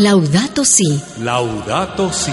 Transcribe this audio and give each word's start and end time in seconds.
Laudato 0.00 0.64
Si. 0.64 0.98
Laudato 1.18 2.10
Si. 2.10 2.32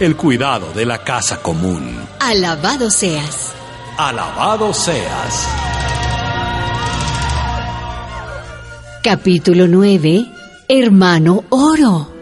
El 0.00 0.16
cuidado 0.16 0.72
de 0.72 0.84
la 0.84 1.04
casa 1.04 1.40
común. 1.40 1.96
Alabado 2.18 2.90
seas. 2.90 3.52
Alabado 3.96 4.74
seas. 4.74 5.46
Capítulo 9.00 9.68
9. 9.68 10.26
Hermano 10.66 11.44
Oro. 11.50 12.12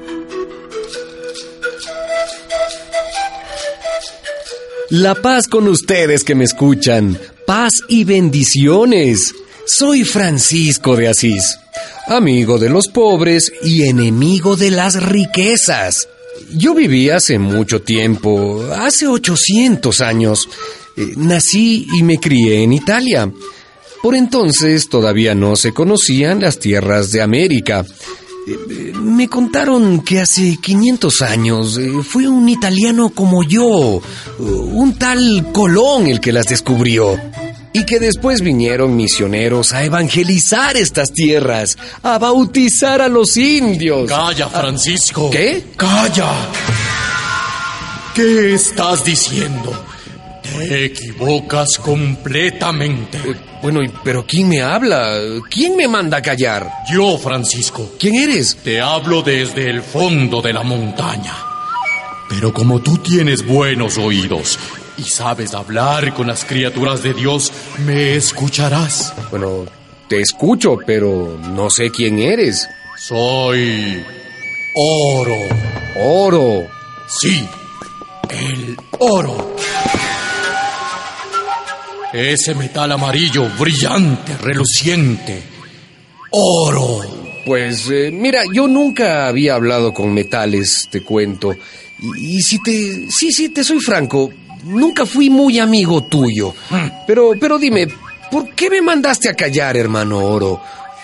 La 4.91 5.15
paz 5.15 5.49
con 5.49 5.69
ustedes 5.69 6.23
que 6.23 6.35
me 6.35 6.45
escuchan. 6.45 7.19
Paz 7.47 7.81
y 7.89 8.05
bendiciones. 8.05 9.33
Soy 9.67 10.05
Francisco 10.05 10.95
de 10.95 11.09
Asís, 11.09 11.59
amigo 12.07 12.57
de 12.57 12.71
los 12.71 12.87
pobres 12.87 13.53
y 13.65 13.83
enemigo 13.83 14.55
de 14.55 14.71
las 14.71 15.03
riquezas. 15.03 16.09
Yo 16.55 16.73
viví 16.73 17.11
hace 17.11 17.41
mucho 17.41 17.83
tiempo, 17.83 18.65
hace 18.77 19.09
800 19.09 20.01
años. 20.03 20.49
Eh, 20.97 21.15
nací 21.17 21.85
y 21.95 22.05
me 22.05 22.19
crié 22.19 22.63
en 22.63 22.75
Italia. 22.75 23.29
Por 24.03 24.15
entonces 24.15 24.89
todavía 24.89 25.35
no 25.35 25.57
se 25.57 25.73
conocían 25.73 26.41
las 26.41 26.61
tierras 26.61 27.11
de 27.11 27.23
América. 27.23 27.85
Eh, 28.47 28.93
me 28.95 29.27
contaron 29.27 30.05
que 30.05 30.21
hace 30.21 30.59
500 30.63 31.23
años 31.23 31.77
eh, 31.77 31.91
fue 32.09 32.29
un 32.29 32.49
italiano 32.49 33.11
como 33.11 33.43
yo, 33.43 34.01
un 34.39 34.97
tal 34.97 35.51
Colón 35.53 36.07
el 36.07 36.21
que 36.21 36.33
las 36.33 36.47
descubrió 36.47 37.19
y 37.77 37.85
que 37.85 38.01
después 38.01 38.41
vinieron 38.41 38.97
misioneros 38.97 39.75
a 39.75 39.85
evangelizar 39.85 40.79
estas 40.79 41.13
tierras, 41.13 41.77
a 42.03 42.19
bautizar 42.19 43.03
a 43.03 43.09
los 43.09 43.37
indios. 43.37 44.09
Calla, 44.09 44.49
Francisco. 44.49 45.29
¿Qué? 45.29 45.63
Calla. 45.77 46.33
¿Qué 48.15 48.55
estás 48.55 49.05
diciendo? 49.05 49.79
Te 50.43 50.87
equivocas 50.87 51.77
completamente. 51.77 53.19
Eh, 53.19 53.37
bueno, 53.63 53.81
pero 54.03 54.25
¿quién 54.25 54.49
me 54.49 54.63
habla? 54.63 55.19
¿Quién 55.51 55.77
me 55.77 55.87
manda 55.87 56.17
a 56.17 56.23
callar? 56.23 56.71
Yo, 56.91 57.19
Francisco. 57.19 57.93
¿Quién 57.99 58.15
eres? 58.15 58.57
Te 58.57 58.81
hablo 58.81 59.21
desde 59.21 59.69
el 59.69 59.83
fondo 59.83 60.41
de 60.41 60.55
la 60.55 60.63
montaña. 60.63 61.35
Pero 62.31 62.55
como 62.55 62.81
tú 62.81 62.97
tienes 62.97 63.45
buenos 63.45 63.99
oídos 63.99 64.59
y 64.99 65.05
sabes 65.05 65.55
hablar 65.55 66.15
con 66.15 66.27
las 66.27 66.45
criaturas 66.45 67.03
de 67.03 67.15
Dios, 67.15 67.53
me 67.85 68.17
escucharás. 68.17 69.15
Bueno, 69.31 69.67
te 70.09 70.21
escucho, 70.21 70.79
pero 70.87 71.39
no 71.53 71.71
sé 71.71 71.91
quién 71.91 72.19
eres. 72.19 72.69
Soy 72.97 74.03
oro. 74.75 75.37
Oro. 75.99 76.67
Sí, 77.09 77.47
el 78.31 78.77
oro. 78.99 79.57
Ese 82.13 82.55
metal 82.55 82.93
amarillo, 82.93 83.49
brillante, 83.59 84.37
reluciente. 84.39 85.43
Oro. 86.31 87.01
Pues 87.45 87.89
eh, 87.91 88.11
mira, 88.13 88.43
yo 88.53 88.67
nunca 88.67 89.29
había 89.29 89.55
hablado 89.55 89.93
con 89.95 90.13
metales, 90.13 90.89
te 90.91 91.03
cuento. 91.03 91.55
Y, 92.01 92.39
y 92.39 92.43
si 92.43 92.61
te... 92.63 93.11
Sí, 93.11 93.31
sí, 93.31 93.51
te 93.51 93.63
soy 93.63 93.79
franco. 93.81 94.31
Nunca 94.67 95.07
fui 95.07 95.31
muy 95.31 95.61
amigo 95.61 96.03
tuyo. 96.03 96.53
Mm. 96.71 96.89
Pero, 97.07 97.33
pero 97.41 97.57
dime, 97.57 97.87
¿por 98.31 98.51
qué 98.51 98.69
me 98.69 98.83
mandaste 98.83 99.29
a 99.29 99.35
callar, 99.35 99.77
hermano 99.77 100.19
Oro? 100.19 100.61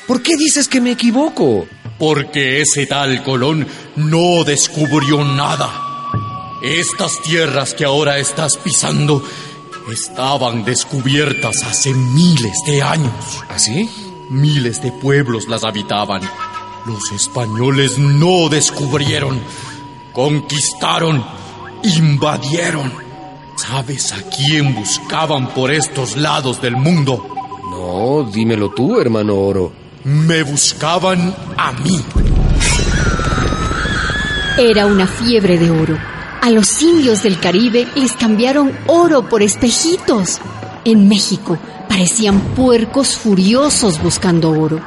¿Por 0.08 0.20
qué 0.20 0.36
dices 0.36 0.66
que 0.66 0.80
me 0.80 0.90
equivoco? 0.90 1.66
Porque 1.96 2.60
ese 2.60 2.86
tal 2.86 3.22
Colón 3.22 3.66
no 3.94 4.42
descubrió 4.42 5.24
nada. 5.24 5.70
Estas 6.60 7.22
tierras 7.22 7.74
que 7.74 7.84
ahora 7.84 8.18
estás 8.18 8.56
pisando 8.56 9.22
estaban 9.92 10.64
descubiertas 10.64 11.62
hace 11.62 11.94
miles 11.94 12.56
de 12.66 12.82
años. 12.82 13.44
¿Así? 13.48 13.88
Miles 14.28 14.82
de 14.82 14.90
pueblos 14.90 15.46
las 15.46 15.62
habitaban. 15.62 16.22
Los 16.84 17.12
españoles 17.12 17.96
no 17.98 18.48
descubrieron, 18.48 19.40
conquistaron, 20.12 21.24
invadieron. 21.84 23.11
¿Sabes 23.62 24.12
a 24.12 24.16
quién 24.22 24.74
buscaban 24.74 25.48
por 25.50 25.70
estos 25.70 26.16
lados 26.16 26.60
del 26.60 26.74
mundo? 26.76 27.24
No, 27.70 28.28
dímelo 28.28 28.70
tú, 28.70 28.98
hermano 28.98 29.36
Oro. 29.36 29.72
Me 30.02 30.42
buscaban 30.42 31.32
a 31.56 31.70
mí. 31.70 32.02
Era 34.58 34.86
una 34.86 35.06
fiebre 35.06 35.58
de 35.58 35.70
oro. 35.70 35.96
A 36.40 36.50
los 36.50 36.82
indios 36.82 37.22
del 37.22 37.38
Caribe 37.38 37.86
les 37.94 38.14
cambiaron 38.14 38.76
oro 38.88 39.28
por 39.28 39.42
espejitos. 39.42 40.40
En 40.84 41.08
México 41.08 41.56
parecían 41.88 42.40
puercos 42.56 43.16
furiosos 43.16 44.02
buscando 44.02 44.50
oro. 44.50 44.80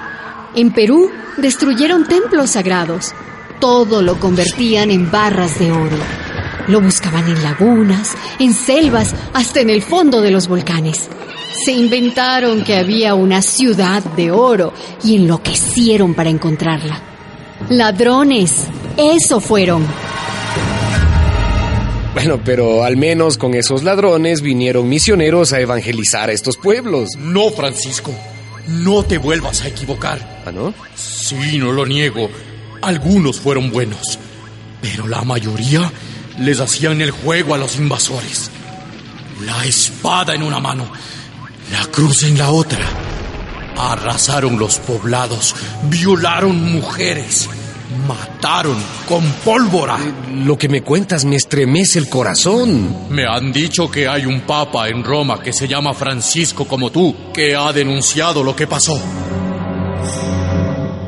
En 0.53 0.73
Perú 0.73 1.09
destruyeron 1.37 2.05
templos 2.09 2.51
sagrados. 2.51 3.13
Todo 3.61 4.01
lo 4.01 4.19
convertían 4.19 4.91
en 4.91 5.09
barras 5.09 5.59
de 5.59 5.71
oro. 5.71 6.24
Lo 6.67 6.81
buscaban 6.81 7.27
en 7.27 7.43
lagunas, 7.43 8.15
en 8.39 8.53
selvas, 8.53 9.13
hasta 9.33 9.61
en 9.61 9.69
el 9.69 9.81
fondo 9.83 10.21
de 10.21 10.31
los 10.31 10.47
volcanes. 10.47 11.09
Se 11.63 11.71
inventaron 11.71 12.63
que 12.63 12.75
había 12.75 13.13
una 13.15 13.41
ciudad 13.41 14.03
de 14.03 14.31
oro 14.31 14.73
y 15.03 15.15
enloquecieron 15.15 16.13
para 16.13 16.29
encontrarla. 16.29 17.01
Ladrones, 17.69 18.65
eso 18.97 19.39
fueron. 19.39 19.85
Bueno, 22.15 22.39
pero 22.43 22.83
al 22.83 22.97
menos 22.97 23.37
con 23.37 23.53
esos 23.53 23.83
ladrones 23.83 24.41
vinieron 24.41 24.87
misioneros 24.87 25.53
a 25.53 25.59
evangelizar 25.59 26.29
a 26.29 26.33
estos 26.33 26.57
pueblos. 26.57 27.09
No, 27.17 27.51
Francisco. 27.51 28.11
No 28.67 29.03
te 29.03 29.17
vuelvas 29.17 29.63
a 29.63 29.67
equivocar. 29.67 30.43
¿Ah, 30.45 30.51
no? 30.51 30.73
Sí, 30.95 31.57
no 31.57 31.71
lo 31.71 31.85
niego. 31.85 32.29
Algunos 32.81 33.39
fueron 33.39 33.69
buenos. 33.69 34.17
Pero 34.81 35.07
la 35.07 35.23
mayoría 35.23 35.91
les 36.40 36.59
hacían 36.59 37.01
el 37.01 37.12
juego 37.12 37.53
a 37.53 37.57
los 37.57 37.78
invasores. 37.78 38.51
La 39.46 39.66
espada 39.66 40.34
en 40.34 40.44
una 40.44 40.59
mano, 40.59 40.85
la 41.72 41.85
cruz 41.88 42.23
en 42.23 42.38
la 42.38 42.51
otra. 42.51 42.85
Arrasaron 43.78 44.57
los 44.57 44.79
poblados, 44.79 45.53
violaron 45.90 46.73
mujeres, 46.73 47.50
mataron 48.07 48.78
con 49.07 49.23
pólvora. 49.44 49.97
Lo 50.34 50.57
que 50.57 50.69
me 50.69 50.81
cuentas 50.81 51.25
me 51.25 51.35
estremece 51.35 52.00
el 52.00 52.09
corazón. 52.09 53.09
Me 53.09 53.25
han 53.25 53.52
dicho 53.52 53.91
que 53.91 54.07
hay 54.07 54.25
un 54.25 54.41
papa 54.41 54.88
en 54.88 55.03
Roma 55.03 55.41
que 55.41 55.52
se 55.52 55.67
llama 55.67 55.94
Francisco 55.94 56.66
como 56.66 56.90
tú, 56.90 57.13
que 57.34 57.56
ha 57.56 57.73
denunciado 57.73 58.44
lo 58.44 58.56
que 58.56 58.67
pasó. 58.67 58.97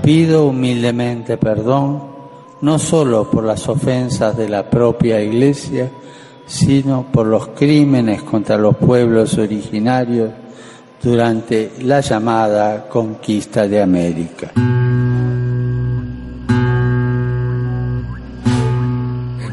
Pido 0.03 0.45
humildemente 0.47 1.37
perdón, 1.37 2.16
no 2.61 2.79
solo 2.79 3.29
por 3.29 3.43
las 3.43 3.67
ofensas 3.67 4.35
de 4.35 4.49
la 4.49 4.69
propia 4.69 5.21
Iglesia, 5.21 5.89
sino 6.45 7.11
por 7.11 7.27
los 7.27 7.49
crímenes 7.49 8.23
contra 8.23 8.57
los 8.57 8.75
pueblos 8.77 9.37
originarios 9.37 10.31
durante 11.01 11.73
la 11.81 12.01
llamada 12.01 12.87
conquista 12.87 13.67
de 13.67 13.81
América. 13.81 14.51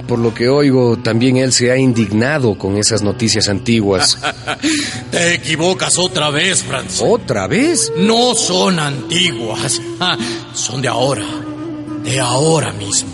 Por 0.07 0.19
lo 0.19 0.35
que 0.35 0.49
oigo, 0.49 0.99
también 0.99 1.39
él 1.39 1.53
se 1.53 1.73
ha 1.73 1.77
indignado 1.77 2.57
con 2.57 2.77
esas 2.77 3.03
noticias 3.03 3.49
antiguas. 3.49 4.19
Te 5.11 5.35
equivocas 5.35 5.99
otra 5.99 6.31
vez, 6.31 6.63
Francisco. 6.63 7.11
¿Otra 7.11 7.49
vez? 7.49 7.91
No 7.97 8.35
son 8.35 8.79
antiguas, 8.79 9.81
son 10.55 10.83
de 10.83 10.89
ahora, 10.89 11.25
de 12.05 12.21
ahora 12.21 12.73
mismo. 12.73 13.11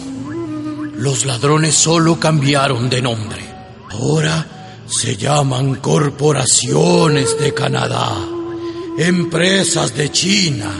Los 0.96 1.24
ladrones 1.24 1.74
solo 1.74 2.18
cambiaron 2.18 2.90
de 2.90 3.00
nombre. 3.00 3.42
Ahora 3.90 4.46
se 4.86 5.16
llaman 5.16 5.76
corporaciones 5.76 7.38
de 7.38 7.54
Canadá, 7.54 8.18
empresas 8.98 9.94
de 9.96 10.10
China, 10.10 10.70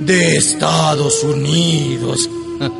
de 0.00 0.36
Estados 0.36 1.22
Unidos. 1.24 2.30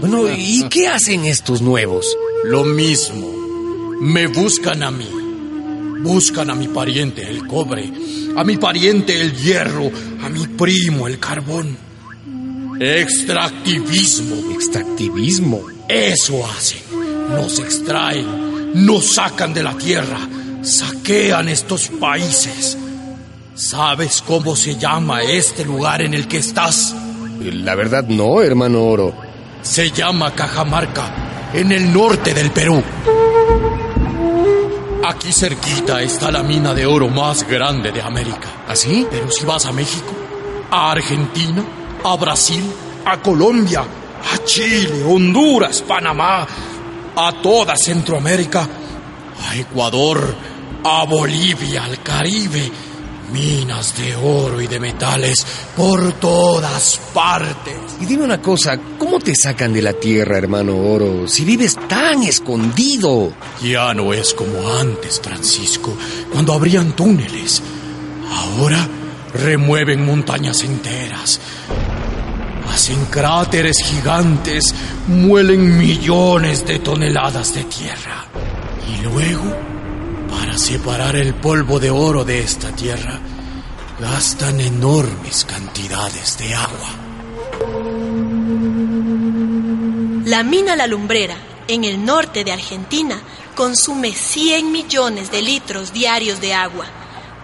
Bueno, 0.00 0.24
¿y 0.34 0.66
qué 0.70 0.88
hacen 0.88 1.26
estos 1.26 1.60
nuevos? 1.60 2.16
Lo 2.44 2.64
mismo. 2.64 3.28
Me 4.00 4.26
buscan 4.26 4.82
a 4.82 4.90
mí. 4.90 5.10
Buscan 6.00 6.48
a 6.48 6.54
mi 6.54 6.68
pariente 6.68 7.28
el 7.28 7.46
cobre, 7.46 7.92
a 8.34 8.42
mi 8.42 8.56
pariente 8.56 9.20
el 9.20 9.36
hierro, 9.36 9.90
a 10.24 10.30
mi 10.30 10.46
primo 10.46 11.06
el 11.06 11.18
carbón. 11.18 11.76
Extractivismo. 12.80 14.52
¿Extractivismo? 14.52 15.60
Eso 15.88 16.44
hacen. 16.46 16.80
Nos 17.30 17.58
extraen, 17.58 18.86
nos 18.86 19.14
sacan 19.14 19.54
de 19.54 19.62
la 19.62 19.76
tierra, 19.76 20.18
saquean 20.62 21.48
estos 21.48 21.88
países. 21.88 22.76
¿Sabes 23.54 24.22
cómo 24.26 24.56
se 24.56 24.76
llama 24.76 25.22
este 25.22 25.64
lugar 25.64 26.02
en 26.02 26.14
el 26.14 26.26
que 26.26 26.38
estás? 26.38 26.94
La 27.40 27.74
verdad 27.74 28.04
no, 28.08 28.42
hermano 28.42 28.82
Oro. 28.84 29.14
Se 29.62 29.90
llama 29.90 30.34
Cajamarca, 30.34 31.50
en 31.52 31.72
el 31.72 31.92
norte 31.92 32.34
del 32.34 32.50
Perú. 32.50 32.82
Aquí 35.04 35.32
cerquita 35.32 36.00
está 36.00 36.30
la 36.30 36.42
mina 36.42 36.74
de 36.74 36.86
oro 36.86 37.08
más 37.08 37.46
grande 37.48 37.90
de 37.92 38.00
América. 38.00 38.64
¿Así? 38.68 39.06
Pero 39.10 39.30
si 39.30 39.44
vas 39.44 39.66
a 39.66 39.72
México, 39.72 40.12
a 40.70 40.92
Argentina, 40.92 41.64
a 42.04 42.16
Brasil, 42.16 42.64
a 43.04 43.20
Colombia, 43.20 43.80
a 43.82 44.44
Chile, 44.44 45.02
Honduras, 45.04 45.82
Panamá, 45.82 46.46
a 47.16 47.32
toda 47.42 47.74
Centroamérica, 47.76 48.68
a 49.48 49.56
Ecuador, 49.56 50.34
a 50.84 51.04
Bolivia, 51.04 51.84
al 51.84 52.02
Caribe, 52.02 52.70
minas 53.32 53.96
de 53.96 54.14
oro 54.14 54.60
y 54.60 54.66
de 54.66 54.78
metales 54.78 55.44
por 55.76 56.12
todas 56.14 57.00
partes. 57.14 57.76
Y 58.00 58.04
dime 58.04 58.24
una 58.24 58.40
cosa, 58.40 58.78
¿cómo 58.98 59.18
te 59.18 59.34
sacan 59.34 59.72
de 59.72 59.82
la 59.82 59.94
tierra, 59.94 60.38
hermano 60.38 60.76
Oro, 60.76 61.26
si 61.26 61.44
vives 61.44 61.76
tan 61.88 62.22
escondido? 62.22 63.32
Ya 63.62 63.94
no 63.94 64.12
es 64.12 64.34
como 64.34 64.68
antes, 64.70 65.20
Francisco, 65.20 65.96
cuando 66.32 66.52
abrían 66.52 66.94
túneles. 66.94 67.62
Ahora 68.30 68.88
remueven 69.34 70.04
montañas 70.04 70.62
enteras. 70.62 71.40
Hacen 72.82 73.04
cráteres 73.04 73.76
gigantes, 73.80 74.74
muelen 75.06 75.78
millones 75.78 76.66
de 76.66 76.80
toneladas 76.80 77.54
de 77.54 77.62
tierra. 77.62 78.26
Y 78.88 79.04
luego, 79.04 79.56
para 80.28 80.58
separar 80.58 81.14
el 81.14 81.32
polvo 81.32 81.78
de 81.78 81.92
oro 81.92 82.24
de 82.24 82.40
esta 82.40 82.74
tierra, 82.74 83.20
gastan 84.00 84.60
enormes 84.60 85.44
cantidades 85.44 86.36
de 86.38 86.54
agua. 86.56 86.90
La 90.24 90.42
mina 90.42 90.74
La 90.74 90.88
Lumbrera, 90.88 91.36
en 91.68 91.84
el 91.84 92.04
norte 92.04 92.42
de 92.42 92.50
Argentina, 92.50 93.16
consume 93.54 94.12
100 94.12 94.72
millones 94.72 95.30
de 95.30 95.40
litros 95.40 95.92
diarios 95.92 96.40
de 96.40 96.54
agua, 96.54 96.86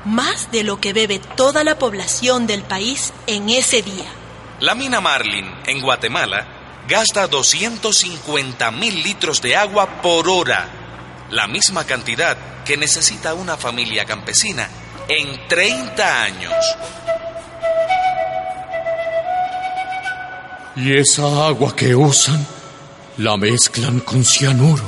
más 0.05 0.51
de 0.51 0.65
lo 0.65 0.81
que 0.81 0.93
bebe 0.93 1.21
toda 1.37 1.63
la 1.63 1.79
población 1.79 2.49
del 2.49 2.63
país 2.63 3.13
en 3.29 3.51
ese 3.51 3.83
día. 3.83 4.18
La 4.61 4.75
mina 4.75 5.01
Marlin, 5.01 5.47
en 5.67 5.81
Guatemala, 5.81 6.45
gasta 6.89 7.29
250 7.29 8.71
mil 8.73 9.03
litros 9.05 9.41
de 9.41 9.55
agua 9.55 10.03
por 10.03 10.29
hora, 10.29 10.69
la 11.31 11.47
misma 11.47 11.85
cantidad 11.85 12.37
que 12.65 12.77
necesita 12.77 13.35
una 13.35 13.57
familia 13.57 14.05
campesina 14.05 14.69
en 15.07 15.47
30 15.47 16.23
años. 16.23 16.53
Y 20.75 20.93
esa 20.93 21.47
agua 21.47 21.77
que 21.77 21.95
usan 21.95 22.45
la 23.19 23.37
mezclan 23.37 24.01
con 24.01 24.25
cianuro, 24.25 24.85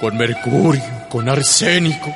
con 0.00 0.16
mercurio, 0.16 1.08
con 1.08 1.28
arsénico. 1.28 2.14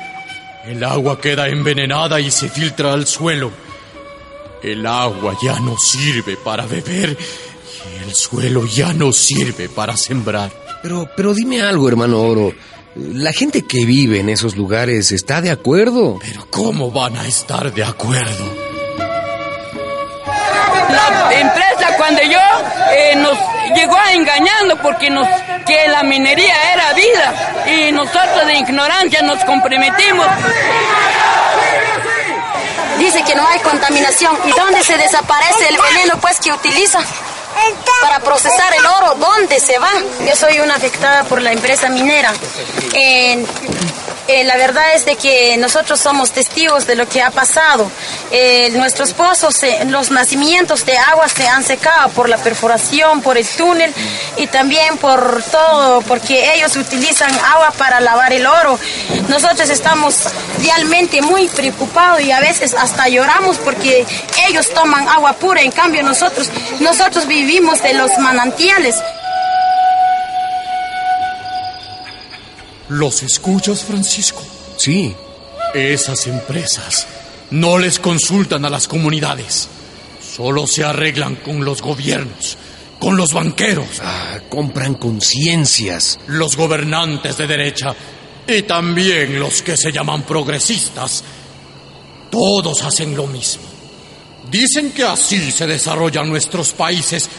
El 0.65 0.81
agua 0.85 1.19
queda 1.19 1.49
envenenada 1.49 2.21
y 2.21 2.31
se 2.31 2.47
filtra 2.47 2.93
al 2.93 3.05
suelo. 3.05 3.66
El 4.67 4.85
agua 4.85 5.37
ya 5.41 5.59
no 5.61 5.77
sirve 5.77 6.35
para 6.35 6.65
beber 6.65 7.17
y 7.17 8.03
el 8.03 8.13
suelo 8.13 8.65
ya 8.65 8.91
no 8.91 9.13
sirve 9.13 9.69
para 9.69 9.95
sembrar. 9.95 10.51
Pero, 10.81 11.09
pero 11.15 11.33
dime 11.33 11.61
algo, 11.61 11.87
hermano 11.87 12.21
Oro. 12.21 12.53
La 12.95 13.31
gente 13.31 13.61
que 13.61 13.85
vive 13.85 14.19
en 14.19 14.27
esos 14.27 14.57
lugares 14.57 15.13
está 15.13 15.39
de 15.39 15.51
acuerdo. 15.51 16.19
Pero 16.19 16.47
¿cómo 16.49 16.91
van 16.91 17.15
a 17.15 17.25
estar 17.25 17.73
de 17.73 17.83
acuerdo? 17.83 18.53
La 20.89 21.39
empresa 21.39 21.95
cuando 21.97 22.21
yo 22.23 22.39
eh, 22.91 23.15
nos 23.15 23.37
llegó 23.73 23.95
engañando 24.13 24.81
porque 24.81 25.09
nos 25.09 25.27
que 25.65 25.87
la 25.89 26.01
minería 26.03 26.55
era 26.73 26.93
vida 26.93 27.63
y 27.67 27.91
nosotros 27.91 28.47
de 28.47 28.57
ignorancia 28.59 29.21
nos 29.21 29.43
comprometimos. 29.43 30.27
Dice 33.07 33.23
que 33.23 33.35
no 33.35 33.47
hay 33.47 33.59
contaminación. 33.61 34.37
¿Y 34.43 34.51
dónde 34.51 34.83
se 34.83 34.97
desaparece 34.97 35.69
el 35.69 35.77
veneno 35.77 36.19
pues 36.19 36.41
que 36.41 36.51
utiliza? 36.51 36.99
Para 38.01 38.19
procesar 38.19 38.73
el 38.75 38.85
oro, 38.85 39.15
¿dónde 39.15 39.61
se 39.61 39.79
va? 39.79 39.89
Yo 40.27 40.35
soy 40.35 40.59
una 40.59 40.75
afectada 40.75 41.23
por 41.23 41.41
la 41.41 41.53
empresa 41.53 41.87
minera. 41.87 42.33
Eh, 42.91 43.45
eh, 44.27 44.43
la 44.43 44.57
verdad 44.57 44.93
es 44.95 45.05
de 45.05 45.15
que 45.15 45.55
nosotros 45.57 45.99
somos 45.99 46.31
testigos 46.31 46.85
de 46.87 46.95
lo 46.95 47.07
que 47.07 47.21
ha 47.21 47.31
pasado. 47.31 47.89
Eh, 48.31 48.69
nuestros 48.71 49.13
pozos, 49.13 49.55
se- 49.55 49.85
los 49.85 50.11
nacimientos 50.11 50.85
de 50.85 50.97
agua 50.97 51.27
se 51.29 51.47
han 51.47 51.63
secado 51.63 52.09
por 52.09 52.27
la 52.29 52.37
perforación, 52.37 53.21
por 53.21 53.37
el 53.37 53.47
túnel 53.47 53.93
y 54.37 54.47
también 54.47 54.97
por 54.97 55.41
todo, 55.43 56.01
porque 56.01 56.53
ellos 56.55 56.75
utilizan 56.75 57.31
agua 57.53 57.71
para 57.77 57.99
lavar 57.99 58.33
el 58.33 58.45
oro. 58.45 58.79
Nosotros 59.29 59.69
estamos 59.69 60.15
realmente 60.61 61.21
muy 61.21 61.47
preocupados 61.47 62.21
y 62.21 62.31
a 62.31 62.39
veces 62.39 62.73
hasta 62.73 63.07
lloramos 63.07 63.57
porque 63.57 64.05
ellos 64.49 64.69
toman 64.73 65.07
agua 65.07 65.33
pura, 65.33 65.61
en 65.61 65.71
cambio 65.71 66.03
nosotros, 66.03 66.49
nosotros 66.79 67.27
vivimos 67.27 67.81
de 67.81 67.93
los 67.93 68.11
manantiales. 68.19 68.95
¿Los 72.89 73.23
escuchas, 73.23 73.83
Francisco? 73.83 74.41
Sí. 74.77 75.13
Esas 75.73 76.27
empresas 76.27 77.05
no 77.51 77.77
les 77.77 77.99
consultan 77.99 78.63
a 78.65 78.69
las 78.69 78.87
comunidades. 78.87 79.67
Solo 80.35 80.67
se 80.67 80.83
arreglan 80.83 81.35
con 81.37 81.65
los 81.65 81.81
gobiernos, 81.81 82.57
con 82.99 83.17
los 83.17 83.33
banqueros, 83.33 83.87
Ah, 84.01 84.39
compran 84.49 84.95
conciencias. 84.95 86.19
los 86.27 86.55
gobernantes 86.55 87.37
de 87.37 87.47
derecha 87.47 87.95
y 88.47 88.61
también 88.63 89.39
los 89.39 89.61
que 89.61 89.75
se 89.75 89.91
llaman 89.91 90.23
progresistas. 90.23 91.23
Todos 92.29 92.83
hacen 92.83 93.15
lo 93.15 93.27
mismo. 93.27 93.63
Dicen 94.49 94.91
que 94.91 95.03
así 95.03 95.51
se 95.51 95.67
desarrollan 95.67 96.29
nuestros 96.29 96.71
países, 96.71 97.29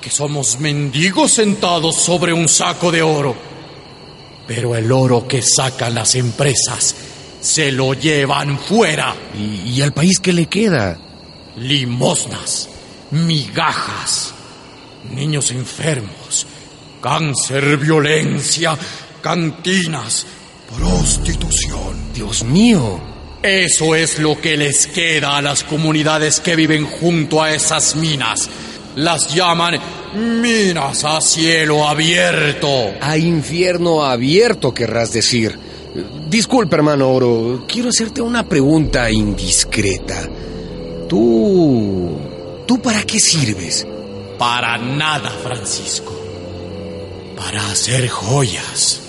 que 0.00 0.10
somos 0.10 0.58
mendigos 0.60 1.32
sentados 1.32 1.96
sobre 1.96 2.32
un 2.32 2.48
saco 2.48 2.90
de 2.90 3.02
oro. 3.02 3.34
Pero 4.46 4.74
el 4.76 4.92
oro 4.92 5.26
que 5.26 5.42
sacan 5.42 5.94
las 5.94 6.14
empresas 6.14 6.94
se 7.40 7.70
lo 7.72 7.94
llevan 7.94 8.58
fuera. 8.58 9.14
¿Y, 9.36 9.80
al 9.82 9.92
país 9.92 10.18
qué 10.18 10.32
le 10.32 10.46
queda? 10.46 10.98
Limosnas, 11.56 12.68
migajas, 13.10 14.34
niños 15.10 15.50
enfermos, 15.50 16.46
cáncer, 17.00 17.76
violencia, 17.76 18.76
cantinas, 19.20 20.26
prostitución. 20.76 22.12
Dios 22.14 22.42
mío. 22.44 23.14
Eso 23.42 23.94
es 23.94 24.20
lo 24.20 24.40
que 24.40 24.56
les 24.56 24.86
queda 24.86 25.36
a 25.36 25.42
las 25.42 25.64
comunidades 25.64 26.40
que 26.40 26.56
viven 26.56 26.86
junto 26.86 27.42
a 27.42 27.52
esas 27.52 27.94
minas. 27.94 28.48
Las 28.96 29.34
llaman 29.34 29.78
minas 30.14 31.04
a 31.04 31.20
cielo 31.20 31.86
abierto. 31.86 32.94
A 33.00 33.16
infierno 33.16 34.04
abierto, 34.04 34.72
querrás 34.72 35.12
decir. 35.12 35.58
Disculpa, 36.28 36.76
hermano 36.76 37.10
Oro. 37.10 37.64
Quiero 37.68 37.88
hacerte 37.90 38.20
una 38.20 38.48
pregunta 38.48 39.10
indiscreta. 39.10 40.28
Tú... 41.08 42.18
¿Tú 42.66 42.80
para 42.80 43.02
qué 43.02 43.20
sirves? 43.20 43.86
Para 44.38 44.78
nada, 44.78 45.30
Francisco. 45.30 46.18
Para 47.36 47.70
hacer 47.70 48.08
joyas. 48.08 49.00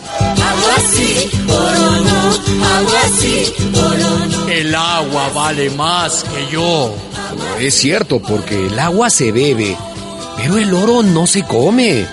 El 4.49 4.75
agua 4.75 5.29
vale 5.33 5.69
más 5.71 6.23
que 6.23 6.51
yo. 6.51 6.93
Es 7.59 7.75
cierto, 7.75 8.21
porque 8.21 8.67
el 8.67 8.77
agua 8.77 9.09
se 9.09 9.31
bebe, 9.31 9.77
pero 10.45 10.59
el 10.59 10.71
oro 10.75 11.01
no 11.01 11.25
se 11.25 11.41
come. 11.41 12.05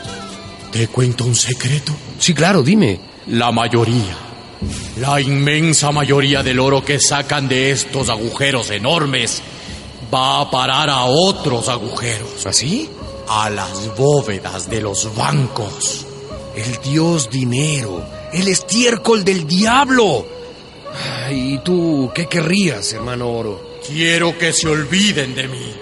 ¿Te 0.70 0.88
cuento 0.88 1.24
un 1.26 1.34
secreto? 1.34 1.92
Sí, 2.18 2.32
claro, 2.32 2.62
dime. 2.62 2.98
La 3.26 3.52
mayoría, 3.52 4.16
la 4.96 5.20
inmensa 5.20 5.92
mayoría 5.92 6.42
del 6.42 6.58
oro 6.58 6.82
que 6.82 6.98
sacan 6.98 7.46
de 7.46 7.70
estos 7.72 8.08
agujeros 8.08 8.70
enormes 8.70 9.42
va 10.12 10.40
a 10.40 10.50
parar 10.50 10.88
a 10.88 11.04
otros 11.04 11.68
agujeros, 11.68 12.46
¿Así? 12.46 12.88
a 13.28 13.50
las 13.50 13.94
bóvedas 13.98 14.70
de 14.70 14.80
los 14.80 15.14
bancos. 15.14 16.06
El 16.56 16.78
dios 16.90 17.28
dinero, 17.28 18.02
el 18.32 18.48
estiércol 18.48 19.24
del 19.24 19.46
diablo. 19.46 20.26
Ay, 21.26 21.54
¿Y 21.54 21.58
tú 21.58 22.10
qué 22.14 22.26
querrías, 22.28 22.94
hermano 22.94 23.30
Oro? 23.30 23.72
Quiero 23.86 24.38
que 24.38 24.54
se 24.54 24.68
olviden 24.68 25.34
de 25.34 25.48
mí, 25.48 25.72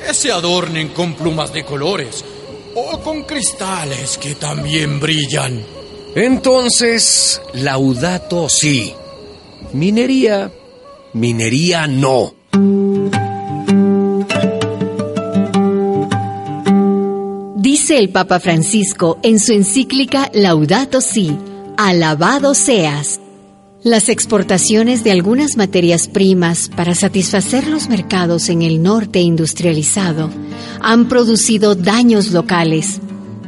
que 0.00 0.14
se 0.14 0.32
adornen 0.32 0.88
con 0.88 1.14
plumas 1.14 1.52
de 1.52 1.64
colores 1.64 2.24
o 2.74 3.00
con 3.00 3.22
cristales 3.24 4.18
que 4.18 4.34
también 4.34 5.00
brillan. 5.00 5.64
Entonces, 6.14 7.40
laudato 7.54 8.48
sí. 8.48 8.94
Minería, 9.72 10.50
minería 11.12 11.86
no. 11.86 12.34
el 17.90 18.10
Papa 18.10 18.38
Francisco 18.40 19.18
en 19.22 19.40
su 19.40 19.52
encíclica 19.52 20.30
Laudato 20.32 21.00
Si, 21.00 21.36
alabado 21.76 22.54
seas. 22.54 23.20
Las 23.82 24.10
exportaciones 24.10 25.04
de 25.04 25.10
algunas 25.10 25.56
materias 25.56 26.06
primas 26.06 26.68
para 26.68 26.94
satisfacer 26.94 27.66
los 27.66 27.88
mercados 27.88 28.50
en 28.50 28.60
el 28.60 28.82
norte 28.82 29.20
industrializado 29.20 30.28
han 30.82 31.08
producido 31.08 31.74
daños 31.74 32.30
locales, 32.30 33.00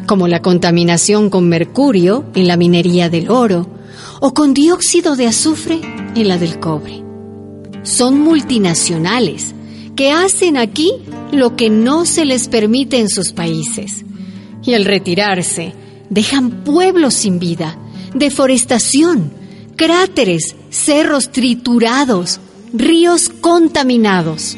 como 0.06 0.28
la 0.28 0.40
contaminación 0.40 1.28
con 1.28 1.50
mercurio 1.50 2.24
en 2.34 2.48
la 2.48 2.56
minería 2.56 3.10
del 3.10 3.30
oro 3.30 3.68
o 4.20 4.32
con 4.32 4.54
dióxido 4.54 5.16
de 5.16 5.26
azufre 5.26 5.82
en 6.14 6.28
la 6.28 6.38
del 6.38 6.58
cobre. 6.60 7.04
Son 7.82 8.18
multinacionales 8.18 9.54
que 9.96 10.12
hacen 10.12 10.56
aquí 10.56 10.94
lo 11.30 11.56
que 11.56 11.68
no 11.68 12.06
se 12.06 12.24
les 12.24 12.48
permite 12.48 12.98
en 12.98 13.10
sus 13.10 13.32
países. 13.32 14.06
Y 14.64 14.72
al 14.72 14.86
retirarse, 14.86 15.74
dejan 16.08 16.64
pueblos 16.64 17.12
sin 17.12 17.38
vida, 17.38 17.76
deforestación, 18.14 19.41
cráteres, 19.82 20.54
cerros 20.70 21.32
triturados, 21.32 22.40
ríos 22.72 23.28
contaminados. 23.28 24.56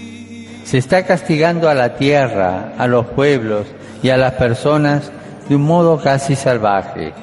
Se 0.67 0.77
está 0.77 1.07
castigando 1.07 1.71
a 1.71 1.75
la 1.75 1.97
tierra, 1.97 2.75
a 2.77 2.87
los 2.87 3.07
pueblos 3.07 3.67
y 4.03 4.11
a 4.11 4.19
las 4.19 4.35
personas 4.35 5.11
de 5.49 5.57
un 5.57 5.63
modo 5.63 5.99
casi 5.99 6.37
salvaje. 6.37 7.15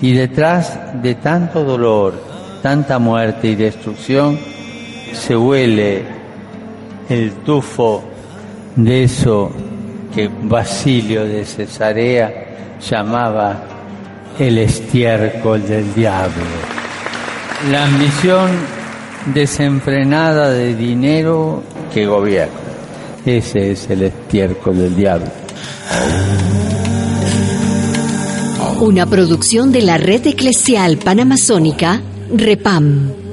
Y 0.00 0.14
detrás 0.14 0.78
de 1.02 1.16
tanto 1.16 1.62
dolor, 1.62 2.14
tanta 2.62 2.98
muerte 2.98 3.48
y 3.48 3.54
destrucción, 3.54 4.38
se 5.12 5.36
huele 5.36 6.04
el 7.10 7.32
tufo 7.44 8.02
de 8.76 9.04
eso 9.04 9.52
que 10.14 10.30
Basilio 10.42 11.26
de 11.26 11.44
Cesarea 11.44 12.78
llamaba 12.80 13.60
el 14.38 14.56
estiércol 14.56 15.68
del 15.68 15.92
diablo. 15.92 16.75
La 17.70 17.84
ambición 17.84 18.50
desenfrenada 19.34 20.50
de 20.50 20.76
dinero 20.76 21.64
que 21.92 22.06
gobierna. 22.06 22.54
Ese 23.24 23.72
es 23.72 23.90
el 23.90 24.02
estiércol 24.02 24.78
del 24.78 24.94
diablo. 24.94 25.26
Una 28.80 29.06
producción 29.06 29.72
de 29.72 29.82
la 29.82 29.98
red 29.98 30.26
eclesial 30.26 30.98
panamazónica, 30.98 32.00
REPAM. 32.32 33.25